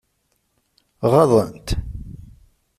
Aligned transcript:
Ɣaḍen-t? 1.11 1.67